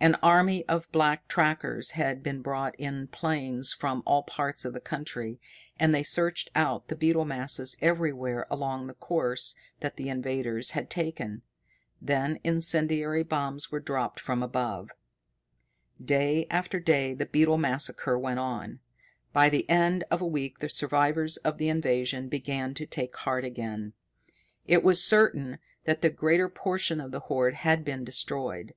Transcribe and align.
An 0.00 0.14
army 0.16 0.64
of 0.66 0.90
black 0.90 1.28
trackers 1.28 1.90
had 1.90 2.22
been 2.22 2.40
brought 2.40 2.74
in 2.76 3.06
planes 3.08 3.72
from 3.72 4.02
all 4.06 4.22
parts 4.22 4.64
of 4.64 4.72
the 4.72 4.80
country, 4.80 5.38
and 5.78 5.94
they 5.94 6.02
searched 6.02 6.50
out 6.56 6.88
the 6.88 6.96
beetle 6.96 7.26
masses 7.26 7.76
everywhere 7.80 8.46
along 8.50 8.86
the 8.86 8.94
course 8.94 9.54
that 9.80 9.96
the 9.96 10.08
invaders 10.08 10.70
had 10.72 10.88
taken. 10.90 11.42
Then 12.00 12.40
incendiary 12.42 13.22
bombs 13.22 13.70
were 13.70 13.78
dropped 13.78 14.18
from 14.18 14.42
above. 14.42 14.90
Day 16.02 16.46
after 16.50 16.80
day 16.80 17.12
the 17.14 17.26
beetle 17.26 17.58
massacre 17.58 18.18
went 18.18 18.40
on. 18.40 18.80
By 19.34 19.50
the 19.50 19.68
end 19.70 20.02
of 20.10 20.20
a 20.22 20.26
week 20.26 20.58
the 20.60 20.70
survivors 20.70 21.36
of 21.36 21.58
the 21.58 21.68
invasion 21.68 22.28
began 22.28 22.72
to 22.74 22.86
take 22.86 23.14
heart 23.18 23.44
again. 23.44 23.92
It 24.66 24.82
was 24.82 25.04
certain 25.04 25.58
that 25.84 26.00
the 26.00 26.10
greater 26.10 26.48
portion 26.48 27.00
of 27.00 27.12
the 27.12 27.20
horde 27.20 27.54
had 27.54 27.84
been 27.84 28.02
destroyed. 28.02 28.74